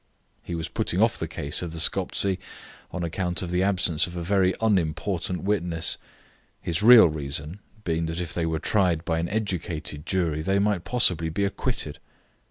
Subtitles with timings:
[0.41, 2.39] He was putting off the case of the Skoptzy
[2.89, 5.99] on account of the absence of a very unimportant witness,
[6.59, 10.85] his real reason being that if they were tried by an educated jury they might
[10.85, 11.99] possibly be acquitted.